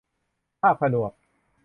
[0.61, 1.13] ภาคผนวก